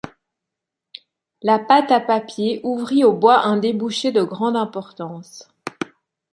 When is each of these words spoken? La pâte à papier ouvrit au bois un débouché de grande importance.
La 1.43 1.59
pâte 1.59 1.91
à 1.91 1.99
papier 1.99 2.59
ouvrit 2.63 3.03
au 3.03 3.13
bois 3.13 3.45
un 3.45 3.57
débouché 3.57 4.11
de 4.11 4.23
grande 4.23 4.55
importance. 4.55 5.47